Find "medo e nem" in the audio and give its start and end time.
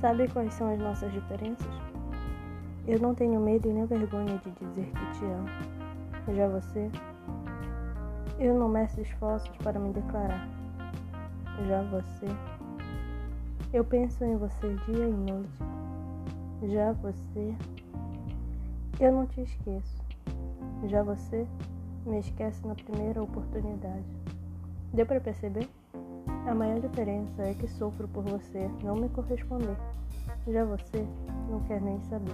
3.40-3.84